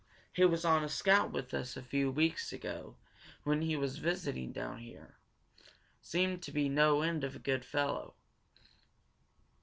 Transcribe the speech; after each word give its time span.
He 0.33 0.43
was 0.45 0.65
on 0.65 0.83
a 0.83 0.89
scout 0.89 1.31
with 1.31 1.53
us 1.53 1.77
a 1.77 1.83
few 1.83 2.09
weeks 2.09 2.51
ago, 2.51 2.95
when 3.43 3.61
he 3.61 3.75
was 3.75 3.99
visiting 3.99 4.51
down 4.51 4.79
here. 4.79 5.15
Seemed 6.01 6.41
to 6.41 6.51
be 6.51 6.67
no 6.69 7.03
end 7.03 7.23
of 7.23 7.35
a 7.35 7.45
good 7.45 7.63
fellow." 7.63 8.15